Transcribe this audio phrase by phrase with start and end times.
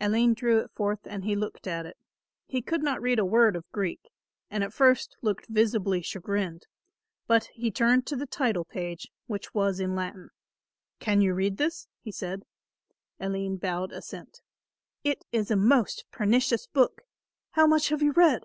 [0.00, 1.96] Aline drew it forth and he looked at it.
[2.46, 3.98] He could not read a word of Greek,
[4.48, 6.68] and at first looked visibly chagrined;
[7.26, 10.30] but he turned to the title page, which was in Latin.
[11.00, 12.44] "Can you read this?" he said.
[13.18, 14.42] Aline bowed assent.
[15.02, 17.02] "It is a most pernicious book.
[17.50, 18.44] How much have you read?"